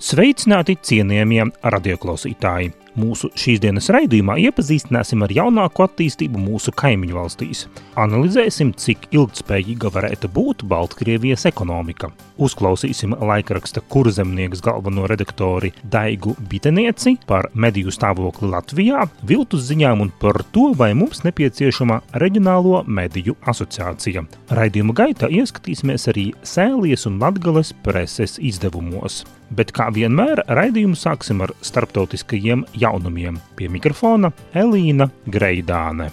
[0.00, 2.70] Sveicināti cienījamie radioklausītāji!
[2.96, 7.66] Mūsu šīsdienas raidījumā iepazīstināsim ar jaunāko attīstību mūsu kaimiņu valstīs.
[8.00, 12.08] Analizēsim, cik ilgspējīga varētu būt Baltkrievijas ekonomika.
[12.40, 20.40] Uzklausīsim laikraksta kurzemnieks galveno redaktori Daigu Bitenieci par mediju stāvokli Latvijā, viltus ziņām un par
[20.54, 24.24] to, vai mums nepieciešama reģionālo mediju asociācija.
[24.56, 29.26] Raidījuma gaitā ieskatīsimies arī Sēlijas un Latgales preses izdevumos.
[29.50, 33.40] Bet kā vienmēr, raidījumu sāksim ar starptautiskajiem jaunumiem.
[33.58, 36.10] Pie mikrofona Elīna Greidāne.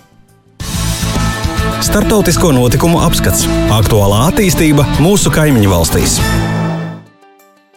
[1.86, 3.46] Startautisko notikumu apskats-
[3.80, 6.18] aktuālā attīstība mūsu kaimiņu valstīs.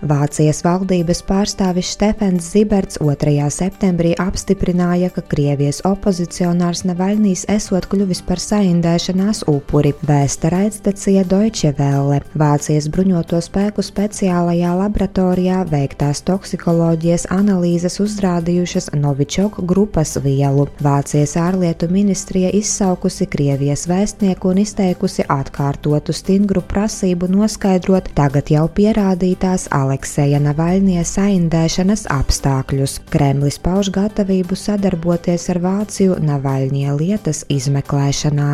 [0.01, 3.35] Vācijas valdības pārstāvis Stefans Ziberts 2.
[3.53, 9.93] septembrī apstiprināja, ka Krievijas opozicionārs Navaļnīs esot kļuvis par saindēšanās upuri.
[10.09, 12.23] Vēsta raidstacija Deutsche Welle.
[12.33, 20.65] Vācijas bruņoto spēku speciālajā laboratorijā veiktās toksikoloģijas analīzes uzrādījušas Novičok grupas vielu.
[20.81, 29.69] Vācijas ārlietu ministrija izsaukusi Krievijas vēstnieku un izteikusi atkārtotu stingru prasību noskaidrot tagad jau pierādītās
[29.91, 32.93] Alekseja Navaļnie saindēšanas apstākļus.
[33.11, 38.53] Kremlis pauž gatavību sadarboties ar Vāciju Navaļnie lietas izmeklēšanā.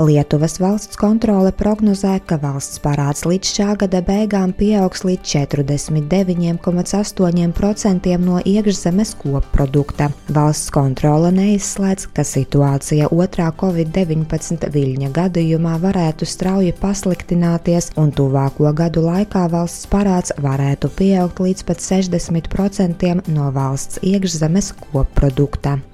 [0.00, 8.40] Lietuvas valsts kontrole prognozē, ka valsts parāds līdz šā gada beigām pieaugs līdz 49,8% no
[8.40, 10.08] iekšzemes koprodukta.
[10.32, 19.04] Valsts kontrole neizslēdz, ka situācija otrā Covid-19 viļņa gadījumā varētu strauji pasliktināties, un tuvāko gadu
[19.04, 25.84] laikā valsts parāds varētu pieaugt līdz pat 60% no valsts iekšzemes koprodukta.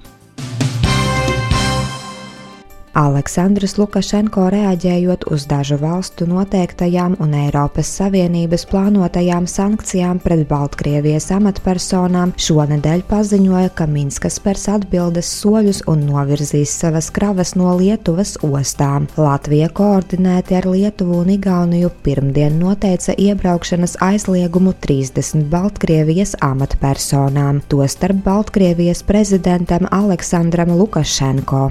[2.97, 12.33] Aleksandrs Lukašenko reaģējot uz dažu valstu noteiktajām un Eiropas Savienības plānotajām sankcijām pret Baltkrievijas amatpersonām,
[12.41, 19.05] šonadēļ paziņoja, ka Minskas spērs atbildes soļus un novirzīs savas kravas no Lietuvas ostām.
[19.13, 29.05] Latvija koordinēti ar Lietuvu un Igauniju pirmdien noteica iebraukšanas aizliegumu 30 Baltkrievijas amatpersonām, tostarp Baltkrievijas
[29.05, 31.67] prezidentam Aleksandram Lukašenko.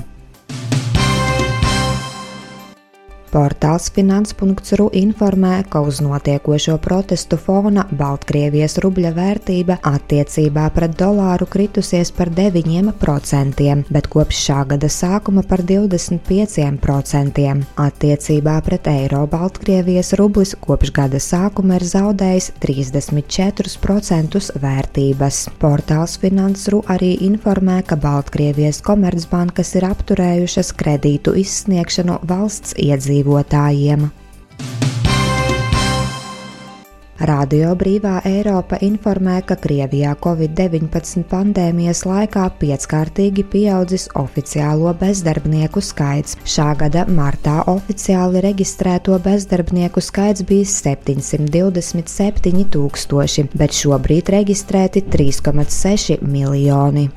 [3.37, 12.09] Portāls Finans.ru informē, ka uz notiekošo protestu fona Baltkrievijas rubļa vērtība attiecībā pret dolāru kritusies
[12.17, 17.45] par 9%, bet kopš šā gada sākuma par 25%.
[17.85, 25.43] Attiecībā pret eiro Baltkrievijas rublis kopš gada sākuma ir zaudējis 34% vērtības.
[25.61, 34.11] Portāls Finans.ru arī informē, ka Baltkrievijas komercbankas ir apturējušas kredītu izsniegšanu valsts iedzīvotājiem iedzīvotājiem.
[37.17, 46.37] Radio Brīvā Eiropa informē, ka Krievijā Covid-19 pandēmijas laikā pieckārtīgi pieaudzis oficiālo bezdarbnieku skaits.
[46.45, 57.09] Šā gada martā oficiāli reģistrēto bezdarbnieku skaits bija 727 tūkstoši, bet šobrīd reģistrēti 3,6 miljoni.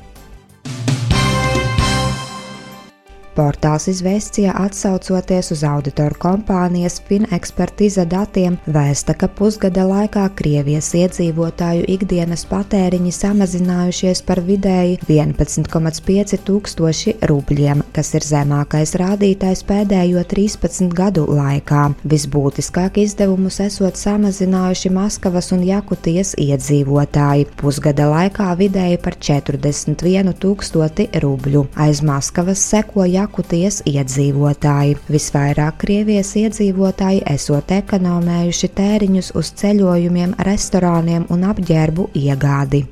[3.40, 12.44] Portāls izvēstīja atsaucoties uz auditoru kompānijas Finekspertiza datiem, vēsta, ka pusgada laikā Krievijas iedzīvotāju ikdienas
[12.50, 21.86] patēriņi samazinājušies par vidēji 11,5 tūkstoši rubļiem, kas ir zemākais rādītājs pēdējo 13 gadu laikā.
[22.04, 31.66] Visbūtiskāk izdevumus esot samazinājuši Maskavas un Jakutijas iedzīvotāji- pusgada laikā vidēji par 41 tūkstoti rubļu.
[31.88, 34.96] Aiz Maskavas seko Jakutijas iedzīvotāji.
[35.14, 42.88] Visvairāk Krievijas iedzīvotāji esot ekonomējuši tēriņus uz ceļojumiem, restorāniem un apģērbu iegādi.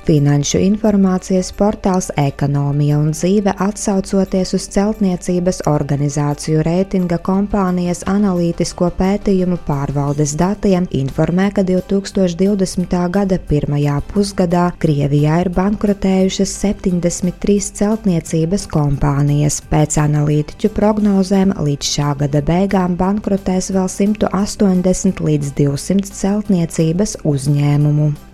[0.00, 10.32] Finanšu informācijas portāls Ekonomija un dzīve atsaucoties uz celtniecības organizāciju reitinga kompānijas analītisko pētījumu pārvaldes
[10.40, 12.96] datiem, informē, ka 2020.
[13.12, 19.60] gada pirmajā pusgadā Krievijā ir bankrotējušas 73 celtniecības kompānijas.
[19.68, 28.29] Pēc analītiķu prognozēm līdz šā gada beigām bankrotēs vēl 180 līdz 200 celtniecības uzņēmumu.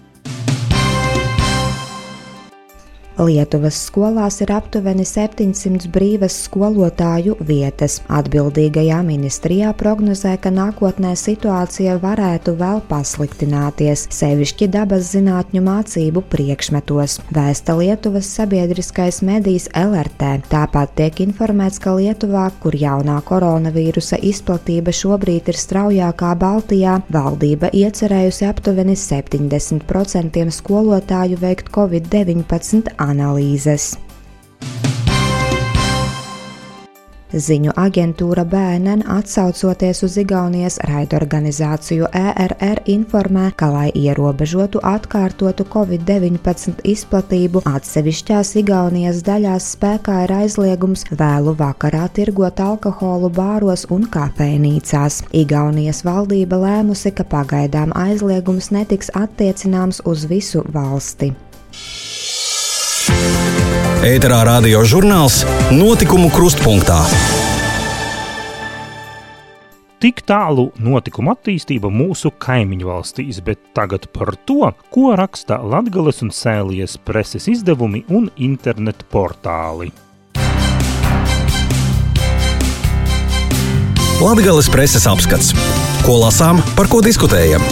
[3.16, 8.02] Lietuvas skolās ir aptuveni 700 brīvas skolotāju vietas.
[8.12, 17.78] Atbildīgajā ministrijā prognozē, ka nākotnē situācija varētu vēl pasliktināties, sevišķi dabas zinātņu mācību priekšmetos, vēsta
[17.80, 20.34] Lietuvas sabiedriskais medijs LRT.
[20.52, 28.50] Tāpat tiek informēts, ka Lietuvā, kur jaunā koronavīrusa izplatība šobrīd ir straujākā Baltijā, valdība iecerējusi
[28.52, 33.94] aptuveni 70% skolotāju veikt Covid-19 analīzes.
[37.36, 47.64] Ziņu aģentūra BNN atsaucoties uz Igaunijas raidorganizāciju ERR informē, ka, lai ierobežotu atkārtotu Covid-19 izplatību,
[47.68, 55.24] atsevišķās Igaunijas daļās spēkā ir aizliegums vēlu vakarā tirgot alkoholu bāros un kafejnīcās.
[55.36, 61.34] Igaunijas valdība lēmusi, ka pagaidām aizliegums netiks attiecināms uz visu valsti.
[64.06, 65.42] Ēterā radio žurnāls
[65.74, 66.98] Notikumu krustpunktā.
[70.02, 76.30] Tik tālu notikuma attīstība mūsu kaimiņu valstīs, bet tagad par to, ko raksta Latvijas un
[76.36, 79.90] Sēlijas preses izdevumi un internetu portāli.
[84.20, 85.52] Latvijas preses apskats.
[86.06, 87.64] Ko lasām, par ko diskutējam?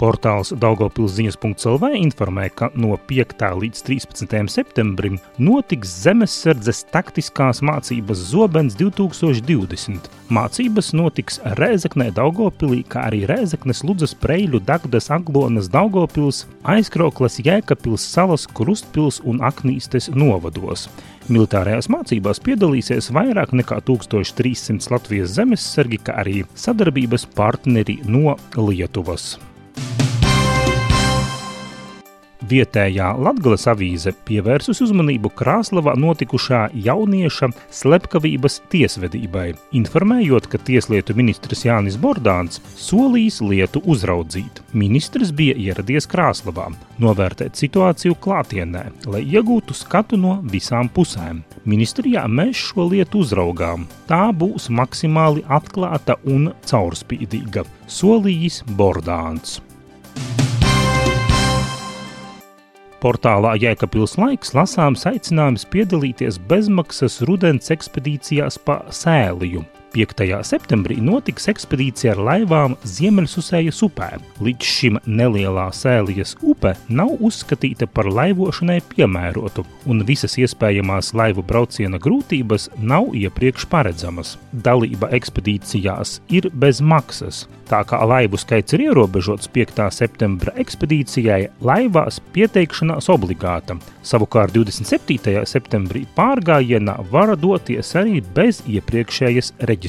[0.00, 3.42] Portāls Daugopils ziņas.lv informē, ka no 5.
[3.60, 4.48] līdz 13.
[4.48, 10.08] septembrim notiks zemesardzes taktiskās mācības Zobens 2020.
[10.32, 18.48] Mācības notiks Rēzeknē, Daugopilī, kā arī Rēzeknes, Ludzas, Preļu, Dagdas, Aglonas, Daugopils, Aizkrauklas, Jēkabils, Salas,
[18.48, 20.88] Krustpils un Aknīstes novados.
[21.28, 29.36] Militārajās mācībās piedalīsies vairāk nekā 1300 Latvijas zemesargi, kā arī sadarbības partneri no Lietuvas.
[32.50, 41.98] Vietējā Latvijas avīze pievērsus uzmanību Krāslavā notikušā jaunieša slepkavības tiesvedībai, informējot, ka tieslietu ministrs Jānis
[42.00, 44.64] Bordāns solījis lietu uzraudzīt.
[44.74, 46.66] Ministrs bija ieradies Krāslavā,
[46.98, 51.44] novērtēt situāciju klātienē, lai iegūtu skatu no visām pusēm.
[51.70, 53.86] Ministrijā mēs šo lietu uzraugām.
[54.10, 59.60] Tā būs maksimāli atklāta un caurspīdīga, solījis Bordāns.
[63.00, 69.64] Portālā Jēkabils laiks lasāms aicinājums piedalīties bezmaksas rudens ekspedīcijās pa Sēliju.
[69.90, 70.22] 5.
[70.46, 74.10] septembrī notiks ekspedīcija ar laivām Ziemeļsusējas upē.
[74.38, 81.98] Līdz šim nelielā sēlijas upe nav uzskatīta par laivošanai piemērotu, un visas iespējamās laivu brauciena
[81.98, 84.36] grūtības nav iepriekš paredzamas.
[84.52, 87.48] Dalība ekspedīcijās ir bez maksas.
[87.70, 89.84] Tā kā laivu skaits ir ierobežots 5.
[89.94, 93.76] septembra ekspedīcijai, laivās pieteikšanās obligāta.
[94.02, 95.44] Savukārt 27.
[95.46, 99.79] septembrī pārgājienā var doties arī bez iepriekšējas reģistrācijas.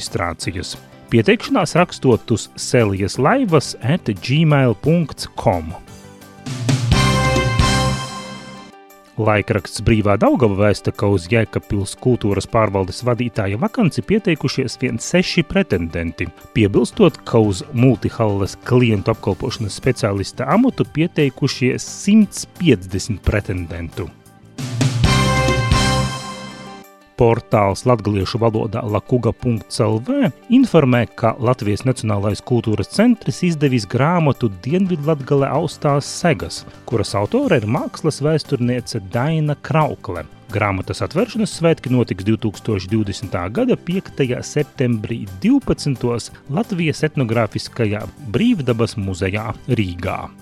[1.12, 5.74] Pieteikšanās rakstot uz Selijas laivas at gmail.com.
[9.20, 16.30] Laikraksts Brīvā Daugava vēsta, ka uz Jēkabpils kultūras pārvaldes vadītāja vakanci pieteikušies vien seši pretendenti,
[16.56, 24.08] piebilstot, ka uz multihalles klientu apkalpošanas speciālista amatu pieteikušies 150 pretendentu.
[27.20, 36.62] Portāls latviešu valodā lakuga.lv informē, ka Latvijas Nacionālais kultūras centrs izdevis grāmatu Dienvidlatgale austās segas,
[36.88, 40.24] kuras autore ir mākslas vēsturniece Daina Kraukle.
[40.52, 43.36] Grāmatas atvēršanas svētki notiks 2020.
[43.56, 44.22] gada 5.
[44.44, 46.32] septembrī 12.
[46.52, 48.04] Latvijas etnogrāfiskajā
[48.34, 50.41] brīvdabas muzejā Rīgā.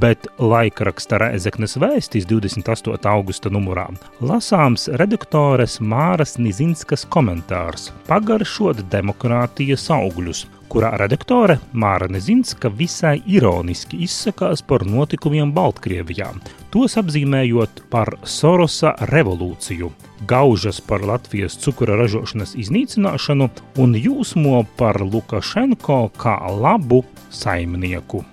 [0.00, 2.96] Bet laikraksta Rēzeknes vēstīs 28.
[3.10, 3.88] augusta numurā
[4.24, 14.64] lasāms redaktores Māras Nizinskas komentārs pagaršot demokrātijas augļus, kurā redaktore Māra Nezinska visai ironiski izsakās
[14.64, 16.30] par notikumiem Baltkrievijā,
[16.72, 19.92] tos apzīmējot par Sorosa revolūciju,
[20.28, 23.50] gaužas par Latvijas cukura ražošanas iznīcināšanu
[23.84, 28.24] un jūsmo par Lukašenko kā labu saimnieku.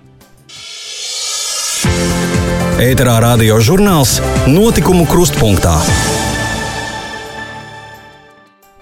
[2.80, 4.14] Ēterā radio žurnāls
[4.48, 5.74] Notikumu krustpunktā.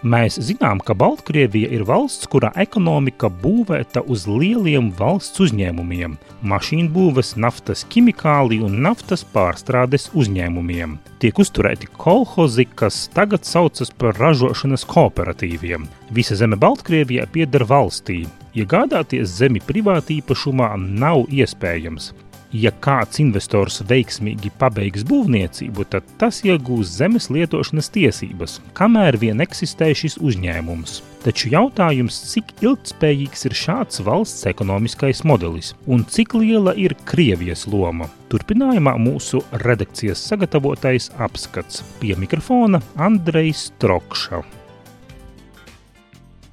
[0.06, 6.14] Mēs zinām, ka Baltkrievija ir valsts, kurā ekonomika būvēta uz lieliem valsts uzņēmumiem-
[6.52, 10.94] mašīnu būves, naftas ķimikāliju un naftas pārstrādes uzņēmumiem.
[11.18, 15.88] Tiek uzturēti kolhozi, kas tagad saucas par ražošanas kooperatīviem.
[16.12, 18.28] Visa zeme Baltkrievijā pieder valstī.
[18.54, 22.12] Iegādāties zemi privātīpašumā nav iespējams.
[22.52, 29.90] Ja kāds investors veiksmīgi pabeigs būvniecību, tad tas iegūs zemes lietošanas tiesības, kamēr vien eksistē
[29.92, 31.02] šis uzņēmums.
[31.26, 38.08] Taču jautājums, cik ilgspējīgs ir šāds valsts ekonomiskais modelis un cik liela ir Krievijas loma?
[38.32, 44.40] Turpinājumā mūsu redakcijas sagatavotais apskats pie mikrofona Andrejs Trokša.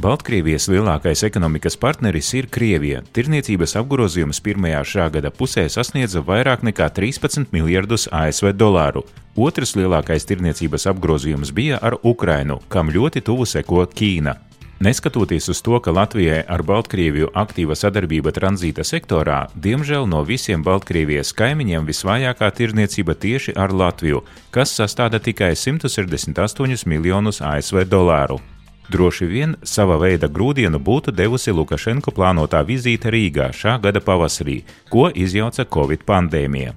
[0.05, 2.99] Baltkrievijas lielākais ekonomikas partneris ir Krievija.
[3.15, 9.01] Tirniecības apgrozījums pirmajā šā gada pusē sasniedza vairāk nekā 13 miljardus ASV dolāru.
[9.33, 14.37] Otrs lielākais tirniecības apgrozījums bija ar Ukrainu, kam ļoti tuvu seko Ķīna.
[14.85, 21.33] Neskatoties uz to, ka Latvijai ar Baltkrieviju aktīva sadarbība tranzīta sektorā, diemžēl no visiem Baltkrievijas
[21.33, 24.21] kaimiņiem visvājākā tirniecība tieši ar Latviju,
[24.53, 28.43] kas sastāda tikai 168 miljonus ASV dolāru.
[28.89, 34.61] Droši vien sava veida grūdienu būtu devusi Lukašenko plānotā vizīte Rīgā šā gada pavasarī,
[34.93, 36.75] ko izjauca Covid pandēmija.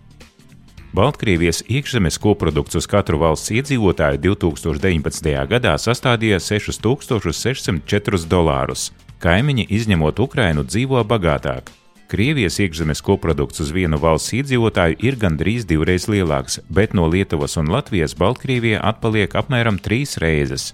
[0.96, 5.34] Baltkrievijas iekšzemes koprodukts uz katru valsts iedzīvotāju 2019.
[5.50, 8.88] gadā sastādīja 6604 dolārus.
[9.20, 11.68] Kaimiņi, izņemot Ukrainu, dzīvo bagātāk.
[12.08, 17.68] Krievijas iekšzemes koprodukts uz vienu valsts iedzīvotāju ir gandrīz divreiz lielāks, bet no Lietuvas un
[17.68, 20.72] Latvijas Baltkrievija atpaliek apmēram trīs reizes.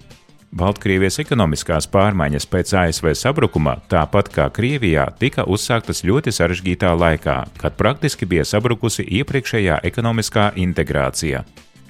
[0.54, 7.74] Baltkrievijas ekonomiskās pārmaiņas pēc ASV sabrukuma, tāpat kā Krievijā, tika uzsāktas ļoti sarežģītā laikā, kad
[7.74, 11.42] praktiski bija sabrukusi iepriekšējā ekonomiskā integrācija.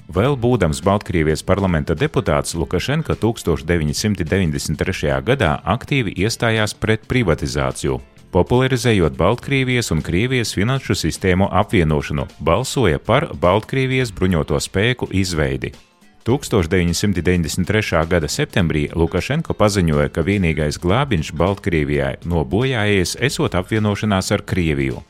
[0.09, 5.13] Vēl būdams Baltkrievijas parlamenta deputāts, Lukašenko 1993.
[5.29, 8.01] gadā aktīvi iestājās pret privatizāciju,
[8.33, 15.77] popularizējot Baltkrievijas un Krievijas finanšu sistēmu apvienošanu, balsoja par Baltkrievijas bruņoto spēku izveidi.
[16.25, 18.07] 1993.
[18.09, 25.03] gada septembrī Lukašenko paziņoja, ka vienīgais glābiņš Baltkrievijai no bojājies esot apvienošanās ar Krieviju.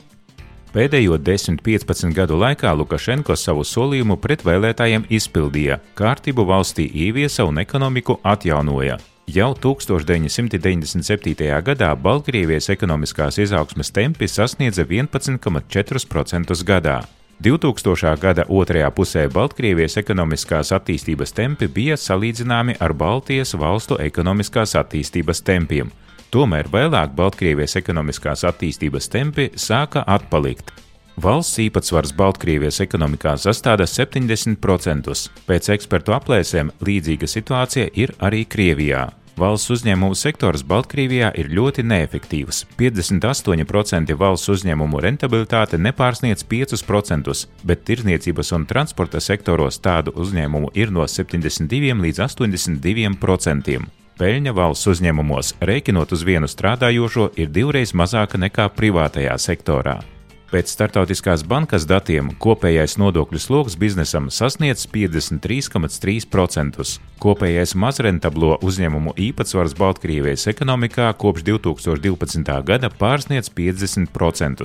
[0.76, 8.20] Pēdējo 10-15 gadu laikā Lukašenko savu solījumu pret vēlētājiem izpildīja, kārtību valstī ieviesa un ekonomiku
[8.20, 9.00] atjaunoja.
[9.26, 11.48] Jau 1997.
[11.64, 17.00] gadā Baltkrievijas ekonomiskās izaugsmes tempi sasniedza 11,4% gadā.
[17.40, 18.16] 2000.
[18.16, 25.90] gada otrajā pusē Baltkrievijas ekonomiskās attīstības tempi bija salīdzināmi ar Baltijas valstu ekonomiskās attīstības tempiem.
[26.32, 30.72] Tomēr vēlāk Baltkrievijas ekonomiskās attīstības tempi sāka atpalikt.
[31.20, 35.12] Valsts īpatsvars Baltkrievijas ekonomikā sastāda 70%.
[35.46, 39.10] Pēc ekspertu aplēsēm līdzīga situācija ir arī Krievijā.
[39.36, 42.62] Valsts uzņēmumu sektors Baltkrievijā ir ļoti neefektīvs.
[42.78, 47.36] 58% valsts uzņēmumu rentabilitāte nepārsniedz 5%,
[47.68, 53.78] bet tirzniecības un transporta sektoros tādu uzņēmumu ir no 72 līdz 82%.
[54.16, 60.00] Peļņa valsts uzņēmumos, rēķinot uz vienu strādājošo, ir divreiz mazāka nekā privātajā sektorā.
[60.46, 66.86] Pēc startautiskās bankas datiem kopējais nodokļu sloks biznesam sasniedz 53,3%.
[67.18, 72.62] Kopējais mazrentablo uzņēmumu īpatsvars Baltkrievijas ekonomikā kopš 2012.
[72.70, 74.62] gada pārsniedz 50%.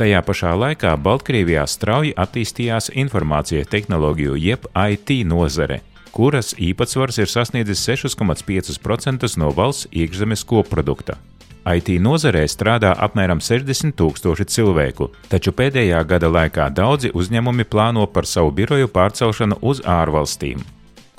[0.00, 7.86] Tajā pašā laikā Baltkrievijā strauji attīstījās informācija tehnoloģiju jeb IT nozare, kuras īpatsvars ir sasniedzis
[7.86, 11.22] 6,5% no valsts iekšzemes koprodukta.
[11.68, 18.26] IT nozarē strādā apmēram 60 tūkstoši cilvēku, taču pēdējā gada laikā daudzi uzņēmumi plāno par
[18.26, 20.62] savu biroju pārcelšanu uz ārvalstīm.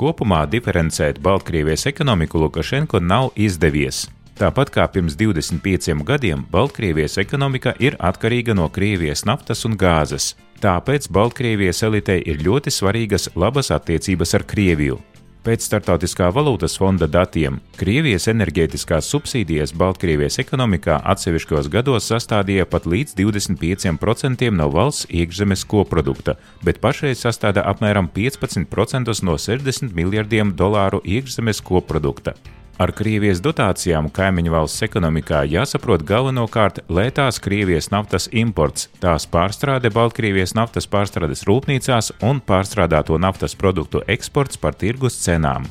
[0.01, 4.07] Kopumā diferencēt Baltkrievijas ekonomiku Lukašenko nav izdevies.
[4.41, 10.33] Tāpat kā pirms 25 gadiem, Baltkrievijas ekonomika ir atkarīga no Krievijas naftas un gāzes.
[10.61, 14.97] Tāpēc Baltkrievijas elitei ir ļoti svarīgas labas attiecības ar Krieviju,
[15.41, 23.17] Pēc Startautiskā valūtas fonda datiem Krievijas enerģētiskās subsīdijas Baltkrievijas ekonomikā atsevišķos gados sastādīja pat līdz
[23.17, 31.65] 25% no valsts iekšzemes koprodukta, bet pašreiz sastāda apmēram 15% no 60 miljardiem dolāru iekšzemes
[31.65, 32.37] koprodukta.
[32.81, 40.55] Ar Krievijas dotācijām kaimiņu valsts ekonomikā jāsaprot galvenokārt lētās Krievijas naftas imports, tās pārstrāde Baltkrievijas
[40.57, 45.67] naftas pārstrādes rūpnīcās un pārstrādāto naftas produktu eksports par tirgus cenām.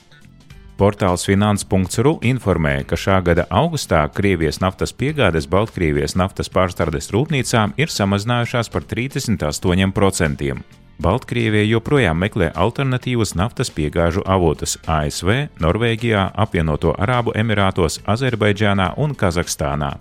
[0.78, 7.90] Portāls Finans.ru informē, ka šā gada augustā Krievijas naftas piegādes Baltkrievijas naftas pārstrādes rūpnīcām ir
[7.90, 10.79] samazinājušās par 38%.
[11.00, 15.30] Baltkrievija joprojām meklē alternatīvas naftas piegāžu avotus ASV,
[15.64, 19.94] Norvēģijā, apvienoto Arābu Emirātos, Azerbaidžānā un Kazahstānā.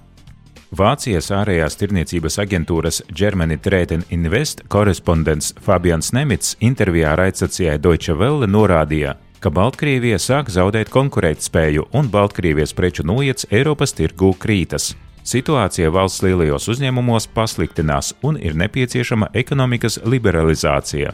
[0.76, 8.50] Vācijas ārējās tirniecības aģentūras Germany Trade and Invest korespondents Fabians Nemits intervijā raidsacijai Deutsche Welle
[8.52, 14.92] norādīja, ka Baltkrievija sāk zaudēt konkurētspēju un Baltkrievijas preču noiets Eiropas tirgū krītas.
[15.30, 21.12] Situācija valsts lielajos uzņēmumos pasliktinās un ir nepieciešama ekonomikas liberalizācija.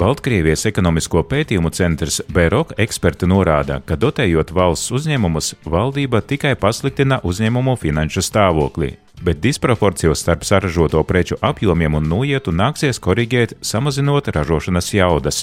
[0.00, 7.74] Baltkrievijas ekonomisko pētījumu centrs Bērok eksperti norāda, ka dotējot valsts uzņēmumus, valdība tikai pasliktina uzņēmumu
[7.82, 15.42] finanšu stāvokli, bet disproporciju starp saražoto preču apjomiem un noietu nāksies korrigēt, samazinot ražošanas jaudas.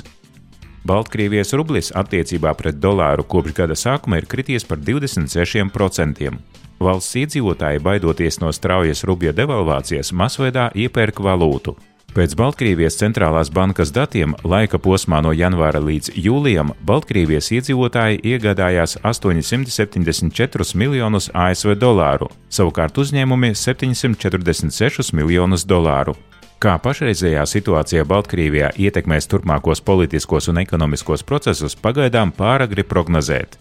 [0.82, 6.34] Baltkrievijas rublis attiecībā pret dolāru kopš gada sākuma ir krities par 26%.
[6.80, 11.76] Valsts iedzīvotāji, baidoties no straujas rubja devalvācijas, masveidā iepērk valūtu.
[12.10, 20.74] Pēc Baltkrievijas centrālās bankas datiem laika posmā no janvāra līdz jūlijam Baltkrievijas iedzīvotāji iegādājās 874
[20.80, 26.18] miljonus ASV dolāru, savukārt uzņēmumi 746 miljonus dolāru.
[26.60, 33.60] Kā pašreizējā situācija Baltkrievijā ietekmēs turpmākos politiskos un ekonomiskos procesus, pagaidām pāragri prognozēt.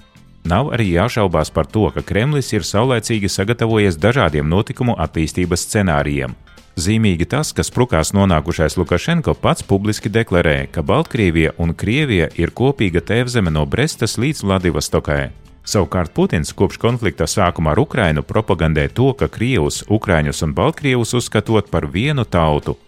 [0.48, 6.36] Nav arī jāšaubās par to, ka Kremlis ir saulēcīgi sagatavojies dažādiem notikumu attīstības scenārijiem.
[6.78, 13.02] Zīmīgi tas, ka sprukās nonākušais Lukašenko pats publiski deklarē, ka Baltkrievija un Krievija ir kopīga
[13.04, 15.22] tēvzeme no Brestas līdz Vladivostokai.
[15.68, 21.68] Savukārt Putins kopš konflikta sākuma ar Ukrainu propagandē to, ka Krievus, Ukraiņus un Baltkrievus uzskatot
[21.68, 22.78] par vienu tautu,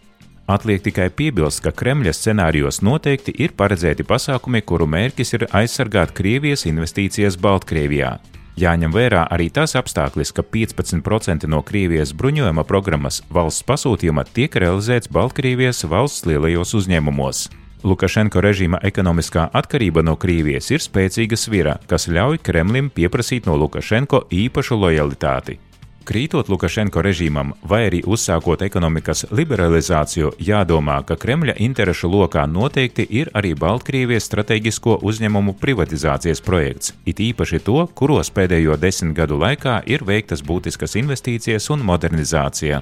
[0.50, 6.66] Atliek tikai piebilst, ka Kremļa scenārijos noteikti ir paredzēti pasākumi, kuru mērķis ir aizsargāt Krievijas
[6.66, 8.16] investīcijas Baltkrievijā.
[8.58, 15.12] Jāņem vērā arī tas apstākļus, ka 15% no Krievijas bruņojuma programmas valsts pasūtījuma tiek realizēts
[15.14, 17.46] Baltkrievijas valsts lielajos uzņēmumos.
[17.86, 24.26] Lukašenko režīma ekonomiskā atkarība no Krievijas ir spēcīga svira, kas ļauj Kremlim pieprasīt no Lukašenko
[24.34, 25.60] īpašu lojalitāti.
[26.08, 33.30] Krītot Lukašenko režīmam vai arī uzsākot ekonomikas liberalizāciju, jādomā, ka Kremļa interešu lokā noteikti ir
[33.36, 40.06] arī Baltkrievijas strateģisko uzņēmumu privatizācijas projekts, it īpaši to, kuros pēdējo desmit gadu laikā ir
[40.08, 42.80] veiktas būtiskas investīcijas un modernizācija.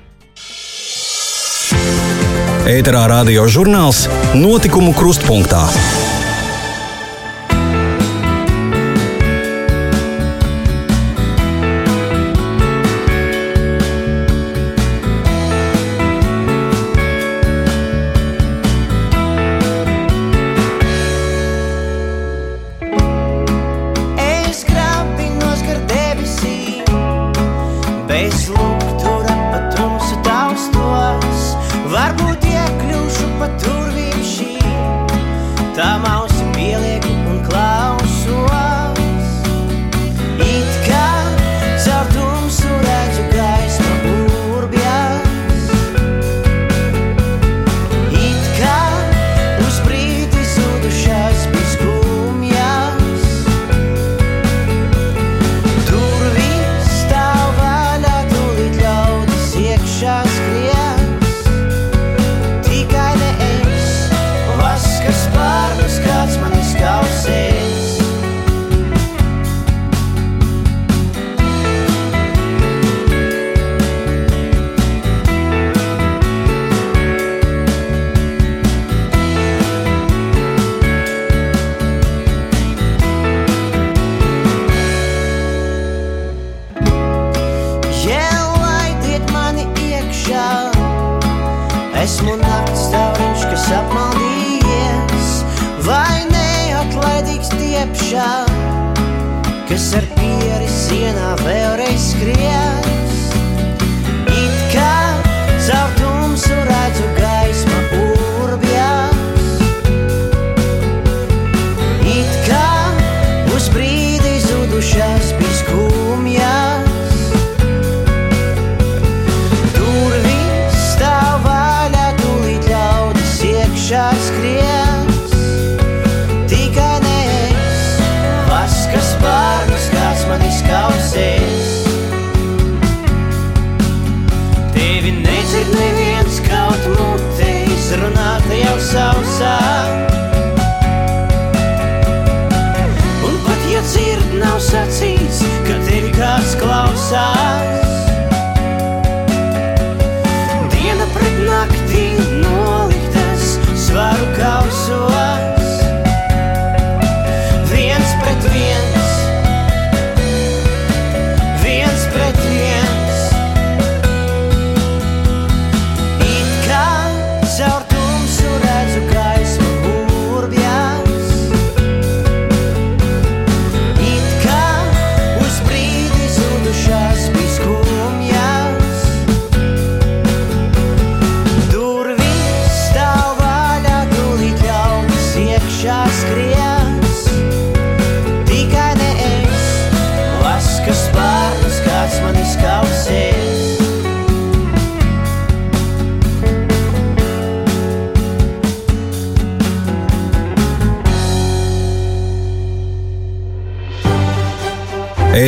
[2.69, 4.07] Ēterā radio žurnāls
[4.37, 5.67] Notikumu krustpunktā.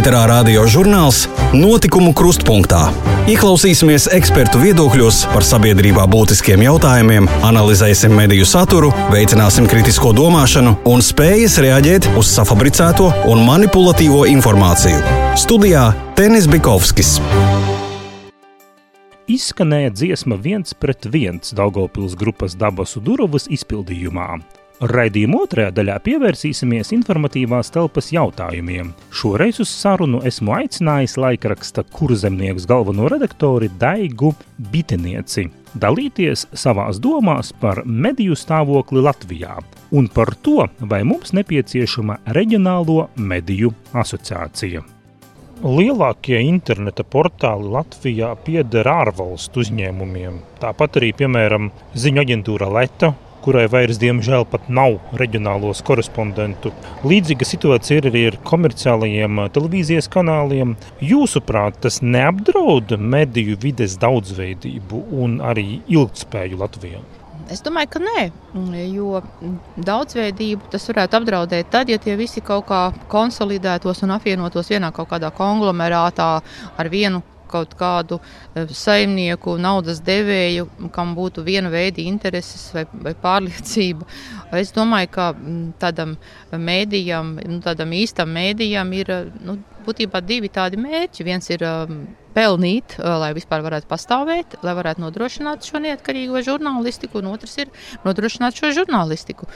[0.00, 2.86] Ēterā radio žurnāls Notikumu krustpunktā.
[3.28, 11.58] Ieklausīsimies ekspertu viedokļos par sabiedrībā būtiskiem jautājumiem, analizēsim mediju saturu, veicināsim kritisko domāšanu un spējas
[11.60, 15.02] reaģēt uz safabricēto un manipulatīvo informāciju.
[15.40, 17.18] Studijā Tenis Bikovskis.
[19.30, 24.32] Izskanēja dziesma viens pret viens Daugopils grupas Dabasu Durovas izpildījumā.
[24.80, 28.94] Raidījuma otrajā daļā pievērsīsimies informatīvās telpas jautājumiem.
[29.12, 34.32] Šoreiz uz sarunu esmu aicinājis laikraksta kurzemnieks galveno redaktori Daigu
[34.72, 39.58] Bitenieci dalīties savās domās par mediju stāvokli Latvijā
[39.92, 44.82] un par to, vai mums nepieciešama reģionālo mediju asociācija.
[45.60, 50.40] Lielākie interneta portāli Latvijā pieder ārvalstu uzņēmumiem.
[50.62, 53.12] Tāpat arī, piemēram, ziņu aģentūra Leta
[53.44, 56.72] kurai vairs, diemžēl, pat nav reģionālos korespondentu.
[57.06, 60.76] Līdzīga situācija ir arī ar komerciālajiem televīzijas kanāliem.
[61.04, 67.02] Jūsuprāt, tas neapdraud mediju vides daudzveidību un arī ilgspēju Latvijā?
[67.50, 68.20] Es domāju, ka nē,
[68.92, 69.18] jo
[69.82, 75.10] daudzveidību tas varētu apdraudēt tad, ja tie visi kaut kā konsolidētos un apvienotos vienā kaut
[75.10, 76.28] kādā konglomerātā
[76.78, 83.14] ar vienu kaut kādu eh, saimnieku, naudas devēju, kam būtu viena veida intereses vai, vai
[83.18, 84.06] pārliecība.
[84.60, 86.16] Es domāju, ka mm, tādam
[86.52, 89.12] mēdījam, nu, tādam īstam mēdījam ir
[89.44, 91.26] nu, būtībā divi tādi mērķi.
[91.26, 92.00] Viens ir um,
[92.36, 97.70] pelnīt, uh, lai vispār varētu pastāvēt, lai varētu nodrošināt šo neatkarīgo žurnālistiku, un otrs ir
[98.06, 99.50] nodrošināt šo žurnālistiku.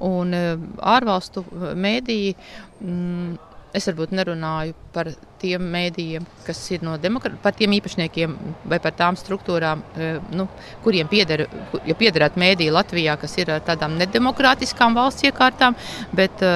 [0.00, 1.44] Un ārvalstu
[1.76, 2.34] mēdīji.
[2.80, 3.38] Mm,
[3.76, 8.32] Es varbūt nerunāju par tiem mēdījiem, kas ir no demokrātiem, par tiem īpašniekiem
[8.70, 10.48] vai par tām struktūrām, e, nu,
[10.84, 11.46] kuriem pieder,
[11.86, 15.78] ja piederētu mēdīji Latvijā, kas ir ar tādām nedemokrātiskām valsts iekārtām,
[16.18, 16.54] bet e,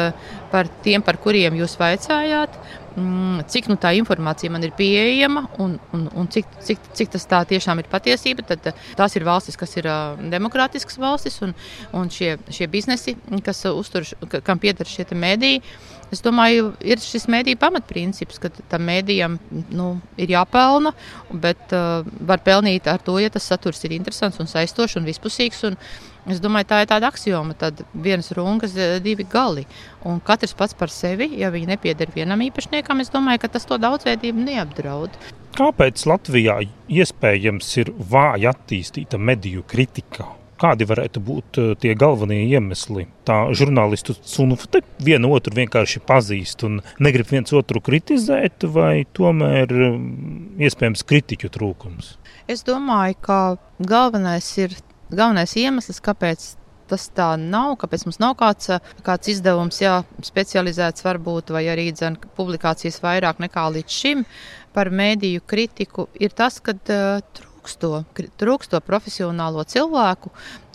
[0.50, 2.58] par tiem, par kuriem jūs vaicājāt.
[2.94, 7.26] Mm, cik nu, tā informācija man ir pieejama un, un, un cik, cik, cik tas
[7.30, 9.88] tā tiešām ir patiesība, tad tās ir valstis, kas ir
[10.30, 11.56] demokrātiskas valstis un,
[11.94, 14.06] un šie, šie biznesi, kas uztur,
[14.46, 15.62] kam pieder šie mēdīji.
[16.12, 19.38] Es domāju, ir šis mēdīņu pamatprincips, ka tam mēdījam
[19.74, 20.92] nu, ir jāpelna,
[21.32, 25.64] bet uh, var pelnīt ar to, ja tas saturs ir interesants un saistošs un vispusīgs.
[25.70, 25.78] Un,
[26.24, 27.52] Es domāju, tā ir tāda axioma.
[27.58, 28.72] Tad viens runkas,
[29.04, 29.66] divi gali.
[30.08, 33.76] Un katrs pats par sevi, ja viņi nepieder vienam īpašniekam, es domāju, ka tas to
[33.82, 35.18] daudzveidību neapdraud.
[35.54, 36.56] Kāpēc Latvijā
[36.90, 40.32] iespējams ir vāja attīstīta mediju kritika?
[40.64, 43.04] Kādi varētu būt eh, tie galvenie iemesli?
[43.28, 50.56] Tā žurnālistu sunfte vienu otru vienkārši pazīst un negrib viens otru kritizēt, vai tomēr mm,
[50.64, 52.14] iespējams kritiķu trūkums?
[52.48, 53.38] Es domāju, ka
[53.76, 54.76] galvenais ir
[55.12, 56.54] galvenais iemesls, kāpēc
[56.88, 58.72] tas tā nav, kāpēc mums nav kāds,
[59.04, 64.24] kāds izdevums, jā, specializēts varbūt, vai arī dzen, publikācijas vairāk nekā līdz šim
[64.76, 68.04] par mēdīju kritiku, ir tas, ka uh, trūksto,
[68.36, 70.30] trūksto profesionālo cilvēku,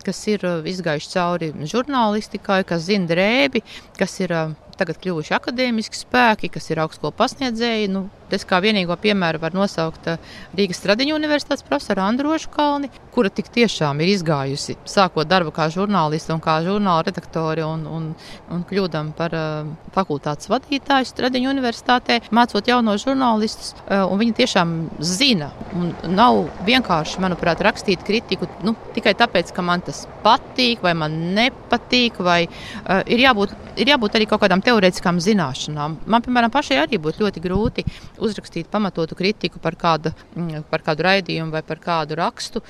[0.05, 3.61] kas ir uh, izgājuši cauri žurnālistikai, kas zina drēbi,
[3.97, 7.91] kas ir uh, tagad kļuvuši akadēmiski spēki, kas ir augstskolu pasniedzēji.
[7.91, 10.19] Nu, Es kā vienīgo piemēru varu nosaukt uh,
[10.57, 16.33] Rīgas Stradiņu universitātes profesoru Androšu Kalni, kura tik tiešām ir izgājusi, sākot darbu kā žurnāliste
[16.35, 18.09] un kā žurnāla redaktore un, un,
[18.53, 23.73] un kļūdam par uh, fakultātes vadītāju Stradiņu universitātē, mācot jaunos žurnālistus.
[23.87, 29.83] Uh, viņa tiešām zina un nav vienkārši, manuprāt, rakstīt kritiku nu, tikai tāpēc, ka man
[29.85, 35.21] tas patīk vai man nepatīk, vai uh, ir, jābūt, ir jābūt arī kaut kādām teorētiskām
[35.23, 35.99] zināšanām.
[36.09, 37.85] Man, piemēram, pašai arī būtu ļoti grūti
[38.25, 42.61] uzrakstīt pamatotu kritiku par kādu, mm, par kādu raidījumu vai par kādu rakstu.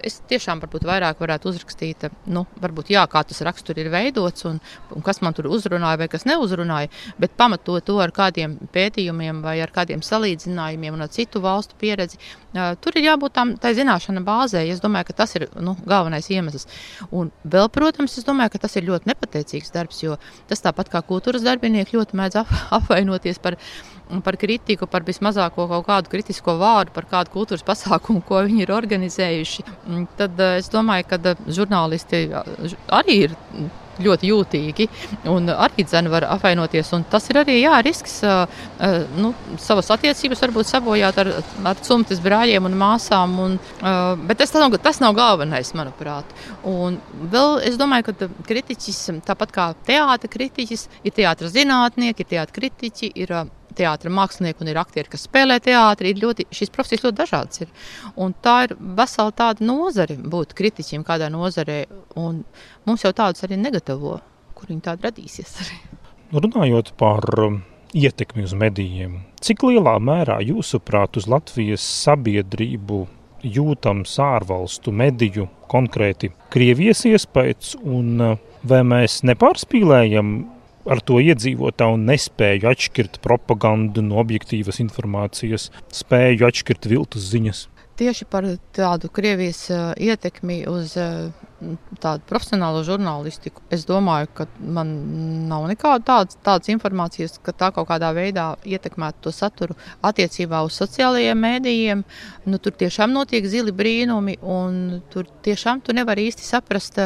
[0.00, 4.60] Es tiešām varbūt vairāk varētu uzrakstīt, nu, varbūt jā, kā tas raksturs ir veidots un,
[4.94, 9.58] un kas man tur uzrunāja vai kas neuzrunāja, bet pamatot to ar kādiem pētījumiem vai
[9.62, 12.20] ar kādiem salīdzinājumiem un ar citu valstu pieredzi.
[12.80, 14.62] Tur ir jābūt tam tai zināšana bāzē.
[14.70, 16.64] Es domāju, ka tas ir nu, galvenais iemesls.
[17.10, 20.16] Un vēl, protams, es domāju, ka tas ir ļoti nepateicīgs darbs, jo
[20.48, 22.40] tas tāpat kā kultūras darbinieki ļoti mēdz
[22.78, 23.58] apvainoties par
[24.24, 28.74] par kritiku, par vismazāko kaut kādu kritisko vārdu, par kādu kultūras pasākumu, ko viņi ir
[28.76, 29.66] organizējuši,
[30.18, 33.36] tad eh, es domāju, ka eh, žurnālisti eh, arī ir
[33.96, 34.84] ļoti jūtīgi
[35.32, 36.90] un arī dzene var apvainoties.
[37.08, 38.18] Tas ir arī jā, risks
[39.16, 41.30] nu, savas attiecības varbūt sabojāt ar,
[41.72, 43.38] ar cimtas brāļiem un māsām.
[43.40, 43.56] Un,
[44.28, 46.36] bet tas nav, tas nav galvenais, manuprāt.
[46.68, 47.00] Un
[47.32, 49.00] vēl es domāju, ka kritiķis,
[49.32, 53.14] tāpat kā teātris kritiķis, ir teātris zinātnieki, ir teātris kritiķi.
[53.24, 53.38] Ir,
[53.76, 56.14] teātris mākslinieki un ir aktieri, kas spēlē teātrī.
[56.54, 57.70] Šīs profesijas ļoti dažādas ir.
[58.20, 61.84] Un tā ir vesela tāda nozare būt kritiķim kādā nozarē.
[62.20, 62.42] Un
[62.88, 64.18] mums jau tādus arī negatavo,
[64.56, 65.56] kur viņi tādi radīsies.
[65.64, 65.80] Arī.
[66.36, 67.60] Runājot par um,
[67.94, 69.20] ietekmi uz medijiem.
[69.44, 73.04] Cik lielā mērā jūsuprāt uz Latvijas sabiedrību
[73.46, 78.36] jūtams ārvalstu mediju, konkrēti Krievijas iespējas, un uh,
[78.66, 80.36] vai mēs nepārspīlējam
[80.90, 87.66] ar to iedzīvotāju nespēju atšķirt propagandu no objektīvas informācijas, spēju atšķirt viltus ziņas?
[87.96, 88.44] Tieši par
[88.76, 90.92] tādu Krievijas ietekmi uz
[92.02, 93.62] tādu profesionālu žurnālistiku.
[93.72, 94.92] Es domāju, ka man
[95.50, 99.76] nav nekādas tādas, tādas informācijas, ka tā kaut kādā veidā ietekmētu to saturu
[100.06, 102.04] attiecībā uz sociālajiem mēdījiem.
[102.46, 107.02] Nu, tur tiešām notiek zili brīnumi, un tur tiešām tu nevari īsti saprast,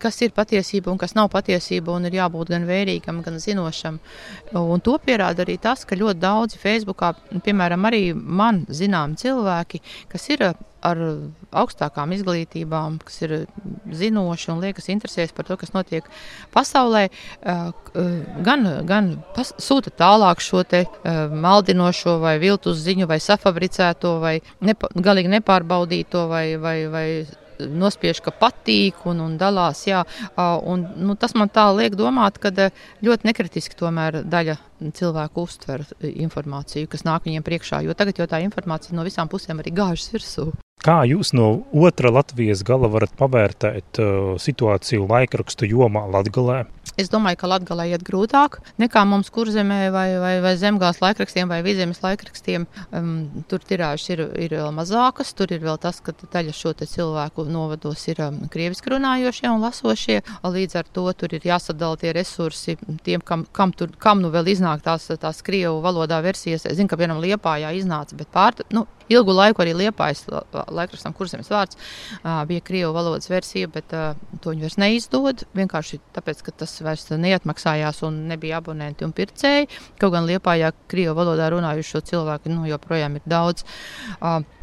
[0.00, 1.98] kas ir patiesība un kas nav patiesība.
[2.10, 3.98] Ir jābūt gan vērīgam, gan zinošam.
[4.56, 7.12] Un to pierāda arī tas, ka ļoti daudzi Facebookā,
[7.44, 10.50] piemēram, arī man zinām cilvēki, kas ir
[10.86, 11.00] ar
[11.62, 13.34] augstākām izglītībām, kas ir
[14.00, 16.06] zinoši un liekas interesēs par to, kas notiek
[16.54, 17.08] pasaulē,
[18.46, 20.84] gan, gan pas, sūta tālāk šo te
[21.30, 27.06] maldinošo vai viltus ziņu vai safabricēto vai nepa, galīgi nepārbaudīto vai, vai, vai
[27.60, 29.84] nospiež, ka patīk un, un dalās.
[29.88, 30.04] Jā,
[30.38, 32.52] un, nu, tas man tā liek domāt, ka
[33.04, 34.56] ļoti nekritiski tomēr daļa
[34.96, 39.60] cilvēku uztver informāciju, kas nāk viņiem priekšā, jo tagad jau tā informācija no visām pusēm
[39.60, 40.50] arī gāžas virsū.
[40.80, 46.62] Kā jūs no otra Latvijas gala varat pavērtēt uh, situāciju laikrakstu jomā Latgalē?
[46.96, 51.58] Es domāju, ka Latvijā iet grūtāk nekā mums kurzemē vai, vai, vai zemgājas laikrakstiem vai
[51.64, 52.64] vidzemes laikrakstiem.
[52.96, 53.10] Um,
[53.48, 58.06] tur tirāžas ir, ir vēl mazākas, tur ir vēl tas, ka daļa šo cilvēku novados
[58.08, 60.22] ir um, krieviski runājošie un lasošie.
[60.44, 64.48] Līdz ar to tur ir jāsadala tie resursi tiem, kam, kam, tur, kam nu vēl
[64.56, 66.64] iznāk tās, tās krievu valodā versijas.
[66.64, 70.24] Es zinu, ka piemēram Liepājā iznāca, bet pār, nu, ilgu laiku arī Liepājas
[70.70, 71.78] laikrakstam kurzemes vārds
[72.48, 75.44] bija krievu valodas versija, bet to viņi vairs neizdod.
[75.58, 79.68] Vienkārši tāpēc, ka tas vairs neatmaksājās un nebija abonenti un pircēji.
[80.00, 83.66] Kaut gan Liepājā krievu valodā runājušo cilvēku nu, joprojām ir daudz.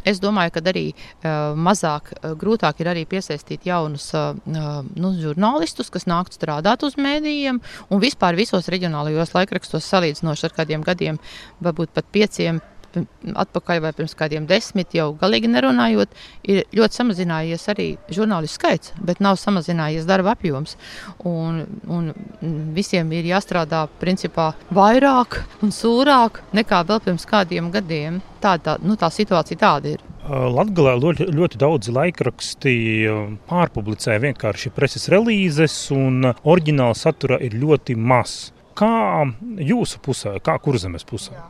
[0.07, 0.86] Es domāju, ka arī
[1.60, 4.13] mazāk, grūtāk ir arī piesaistīt jaunus
[4.47, 7.60] nu, žurnālistus, kas nāktu strādāt uz mēdījiem.
[7.91, 11.19] Un vispār visos reģionālajos laikrakstos salīdzinoši ar kādiem gadiem,
[11.60, 12.62] varbūt pat pieciem,
[13.43, 16.13] atpakaļ vai pirms kādiem desmit, jau galīgi nerunājot,
[16.47, 20.77] ir ļoti samazinājies arī žurnālistu skaits, bet nav samazinājies darba apjoms.
[21.27, 22.12] Un, un
[22.75, 28.21] visiem ir jāstrādā principā vairāk un sūrāk nekā vēl pirms kādiem gadiem.
[28.41, 30.03] Tā, tā, nu, tā situācija tāda ir.
[30.27, 32.73] Latvijā ļoti, ļoti daudzi laikraksti
[33.47, 38.51] pārpublicē vienkārši preses relīzes, un oriģināla satura ir ļoti maz.
[38.77, 39.25] Kā
[39.65, 41.33] jūsu pusē, kā kurzemes pusē?
[41.33, 41.47] Jā.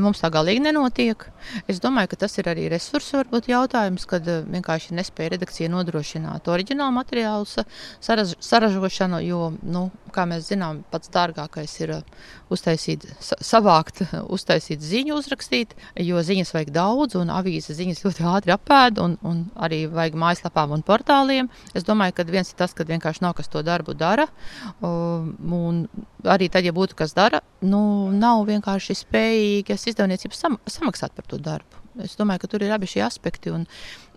[0.00, 1.26] Mums tā galīgi nenotiek.
[1.68, 7.44] Es domāju, ka tas ir arī resursu jautājums, kad vienkārši nespēja redakcija nodrošināt oriģinālu materiālu
[8.00, 11.92] saraž, saražošanu, jo, nu, kā mēs zinām, pats dārgākais ir
[12.52, 19.00] uztaisīt, savākt, uztaisīt ziņu, uzrakstīt, jo ziņas vajag daudz, un avīzes ziņas ļoti ātri apēd,
[19.02, 21.50] un, un arī vajag mājaslapām un portāliem.
[21.74, 24.28] Es domāju, ka viens ir tas, ka vienkārši nav kas to darbu dara,
[24.82, 25.86] un
[26.24, 27.80] arī tad, ja būtu kas dara, nu,
[28.14, 31.82] nav vienkārši spējīgas izdevniecības sam samaksāt par to darbu.
[32.04, 33.52] Es domāju, ka tur ir abi šie aspekti.
[33.56, 33.64] Un,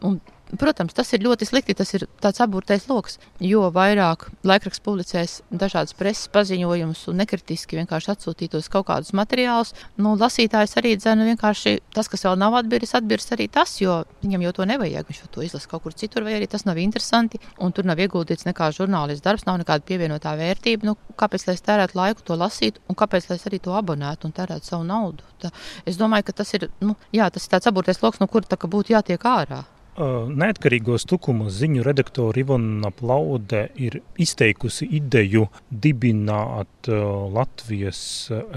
[0.03, 0.19] un
[0.57, 1.75] Protams, tas ir ļoti slikti.
[1.77, 3.19] Tas ir tāds apgūtais lokus.
[3.43, 10.15] Jo vairāk laikraksts publicēs dažādas preses paziņojumus un nekritiski vienkārši atsūtītos kaut kādus materiālus, nu,
[10.17, 14.55] lasītājs arī dzēna vienkārši tas, kas vēl nav atbiris, atbiris arī tas, jo viņam jau
[14.57, 15.05] to nevajag.
[15.11, 17.41] Viņš to izlasa kaut kur citur, vai arī tas nav interesanti.
[17.61, 20.89] Un tur nav ieguldīts nekā žurnālists darbs, nav nekāda pievienotā vērtība.
[20.89, 24.25] Nu, kāpēc lai es tērētu laiku to lasīt, un kāpēc lai es arī to abonētu
[24.25, 25.25] un tērētu savu naudu?
[25.39, 25.53] Tā,
[25.85, 28.97] es domāju, ka tas ir, nu, jā, tas ir tāds apgūtais lokus, no kura būtu
[28.97, 29.63] jātiek ārā.
[29.99, 36.87] Neatkarīgos tukuma ziņu redaktore Ivana Plaude ir izteikusi ideju dibināt
[37.35, 37.99] Latvijas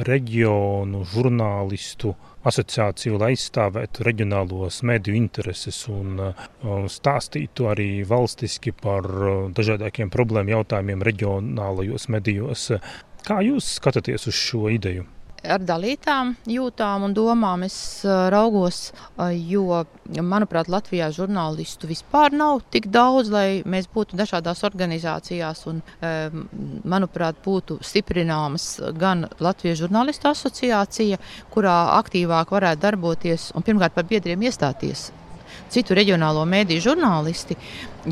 [0.07, 2.12] reģionu žurnālistu
[2.46, 6.22] asociāciju, lai aizstāvētu reģionālos mediju intereses un
[6.94, 9.09] stāstītu arī valstiski par
[9.59, 12.68] dažādākiem problēmu jautājumiem reģionālajos medijos.
[13.26, 15.09] Kā jūs skatāties uz šo ideju?
[15.44, 18.92] Ar dalītām jūtām un domām es raugos,
[19.37, 19.83] jo,
[20.22, 25.83] manuprāt, Latvijā žurnālistu vispār nav tik daudz, lai mēs būtu dažādās organizācijās un,
[26.85, 31.20] manuprāt, būtu stiprināmas gan Latvijas žurnālistu asociācija,
[31.52, 35.11] kurā aktīvāk varētu darboties un pirmkārt par biedriem iestāties
[35.72, 37.56] citu reģionālo mēdīju žurnālisti.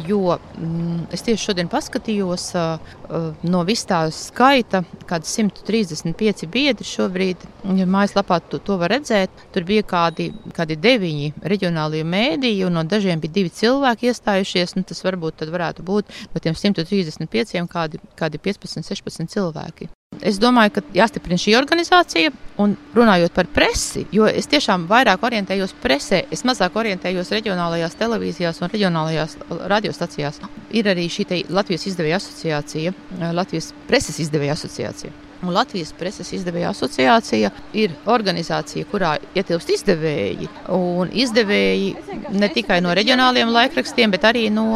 [0.07, 7.47] Jo mm, es tieši šodien paskatījos, uh, no vis tā skaita, kādi 135 biedri šobrīd
[7.67, 9.45] mājaslapā to, to var redzēt.
[9.55, 14.77] Tur bija kādi, kādi deviņi reģionālie mēdīji, un no dažiem bija divi cilvēki iestājušies.
[14.79, 19.91] Nu, tas varbūt varētu būt no tiem 135 kādi, kādi 15, 16 cilvēki.
[20.27, 22.33] Es domāju, ka jāstiprina šī organizācija.
[22.61, 28.61] Un runājot par presi, jo es tiešām vairāk orientējos presē, es mazāk orientējos reģionālajās televīzijās
[28.61, 29.39] un reģionālajās
[29.73, 30.43] radiostacijās.
[30.77, 32.93] Ir arī šī Latvijas izdevēja asociācija,
[33.33, 35.30] Latvijas preses izdevēja asociācija.
[35.41, 37.51] Un Latvijas preses izdevēja asociācija
[37.81, 40.49] ir organizācija, kurā ietilpst izdevēji.
[40.77, 41.95] Un izdevēji
[42.37, 44.67] ne tikai no reģionāliem laikrakstiem, bet arī no,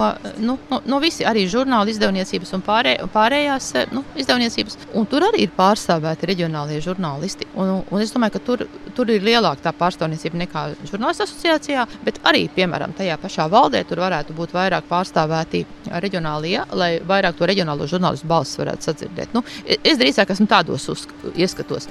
[0.40, 4.78] nu, no, no visi, arī žurnāla izdevniecības un pārē, pārējās nu, izdevniecības.
[4.96, 7.50] Un tur arī ir pārstāvēti reģionālie žurnālisti.
[7.60, 8.64] Un, un es domāju, ka tur,
[8.96, 14.00] tur ir lielāka tā pārstāvniecība nekā žurnālistu asociācijā, bet arī, piemēram, tajā pašā valdē tur
[14.06, 19.36] varētu būt vairāk pārstāvēti reģionālie, lai vairāk to reģionālo žurnālistu balsis varētu sadzirdēt.
[19.36, 19.44] Nu,
[19.76, 20.88] es drīzāk esmu tādos
[21.34, 21.90] ieskatos.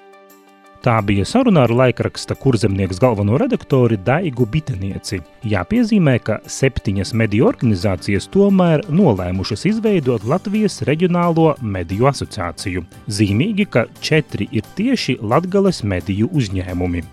[0.83, 5.21] Tā bija saruna ar laikraksta kurzemnieks galveno redaktori Daigu Bitenieci.
[5.47, 12.83] Jāpiezīmē, ka septiņas mediju organizācijas tomēr nolēmušas izveidot Latvijas Reģionālo mediju asociāciju.
[13.07, 17.07] Zīmīgi, ka četri ir tieši Latgales mediju uzņēmumi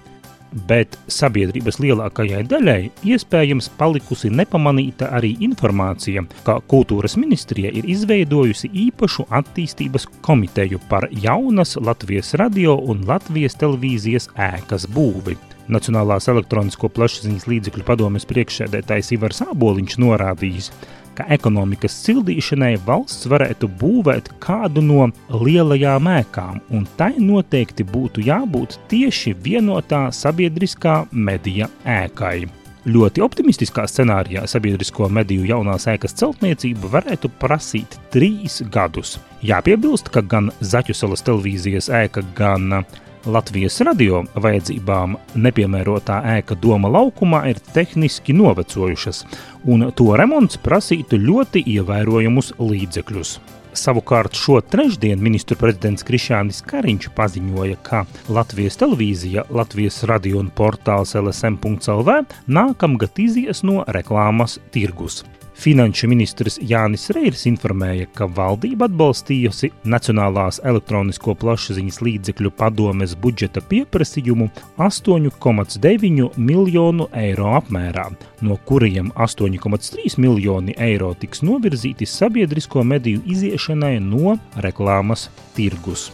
[0.68, 2.80] bet sabiedrības lielākajai daļai
[3.12, 11.76] iespējams palikusi nepamanīta arī informācija, ka kultūras ministrija ir izveidojusi īpašu attīstības komiteju par jaunas
[11.80, 15.38] Latvijas radio un Latvijas televīzijas ēkas būvi.
[15.70, 24.33] Nacionālās elektronisko plašsaziņas līdzekļu padomes priekšsēdētājs Ivars Āboliņš norādījis, ka ekonomikas sildīšanai valsts varētu būvēt
[24.42, 32.48] kādu no lielajām ēkām, un tai noteikti būtu jābūt tieši vienotā sabiedriskā medija ēkai.
[32.88, 39.18] Ļoti optimistiskā scenārijā sabiedrisko mediju jaunās ēkas celtniecība varētu prasīt trīs gadus.
[39.44, 42.80] Jāpiebilst, ka gan Zaķusalas televīzijas ēka, gan
[43.28, 49.24] Latvijas radio vajadzībām nepiemērotā ēka Doma laukumā ir tehniski novecojušas,
[49.68, 53.35] un to remonts prasītu ļoti ievērojamus līdzekļus.
[53.76, 58.02] Savukārt šo trešdienu ministru prezidents Krišānis Kariņš paziņoja, ka
[58.33, 62.16] Latvijas televīzija, Latvijas radio un portāls LSM.CLV
[62.48, 65.20] nākamgad izies no reklāmas tirgus.
[65.60, 74.48] Finanšu ministrs Jānis Reirs informēja, ka valdība atbalstījusi Nacionālās elektronisko plašsaziņas līdzekļu padomes budžeta pieprasījumu
[74.80, 78.06] 8,9 miljonu eiro apmērā,
[78.40, 86.08] no kuriem 8,3 miljoni eiro tiks novirzīti sabiedrisko mediju iziešanai no reklāmas tirgus.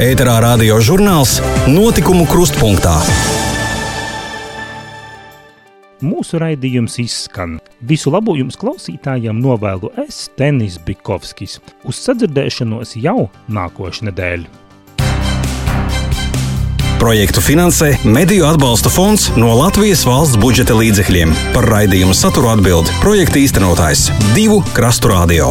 [0.00, 1.36] Ēterā radio žurnāls
[1.68, 2.96] Notikumu krustpunktā.
[6.02, 7.60] Mūsu raidījums izskan.
[7.86, 11.60] Visu labu jums klausītājiem novēlu es, Tenis Bikovskis.
[11.86, 14.58] Uz sadzirdēšanos jau nākošais nedēļa.
[17.02, 21.34] Projektu finansē Mediju atbalsta fonds no Latvijas valsts budžeta līdzekļiem.
[21.54, 25.50] Par raidījumu saturu atbild projekta īstenotājs Divu Krastu Radio.